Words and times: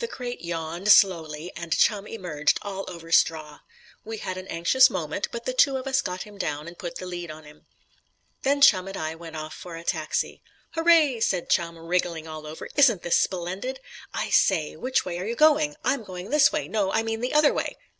The 0.00 0.08
crate 0.08 0.40
yawned 0.40 0.88
slowly, 0.90 1.52
and 1.54 1.70
Chum 1.78 2.04
emerged 2.04 2.58
all 2.62 2.84
over 2.88 3.12
straw. 3.12 3.60
We 4.04 4.16
had 4.18 4.36
an 4.36 4.48
anxious 4.48 4.90
moment, 4.90 5.28
but 5.30 5.44
the 5.44 5.52
two 5.52 5.76
of 5.76 5.86
us 5.86 6.02
got 6.02 6.24
him 6.24 6.38
down 6.38 6.66
and 6.66 6.76
put 6.76 6.96
the 6.96 7.06
lead 7.06 7.30
on 7.30 7.44
him. 7.44 7.66
Then 8.42 8.62
Chum 8.62 8.88
and 8.88 8.96
I 8.96 9.14
went 9.14 9.36
off 9.36 9.54
for 9.54 9.76
a 9.76 9.84
taxi. 9.84 10.42
"Hooray," 10.72 11.20
said 11.20 11.48
Chum, 11.50 11.78
wriggling 11.78 12.26
all 12.26 12.48
over, 12.48 12.66
"isn't 12.74 13.04
this 13.04 13.16
splendid? 13.16 13.78
I 14.12 14.30
say, 14.30 14.74
which 14.74 15.04
way 15.04 15.20
are 15.20 15.24
you 15.26 15.36
going? 15.36 15.76
I'm 15.84 16.02
going 16.02 16.30
this 16.30 16.50
way.... 16.50 16.66
No, 16.66 16.90
I 16.90 17.04
mean 17.04 17.20
the 17.20 17.32
other 17.34 17.54
way." 17.54 17.76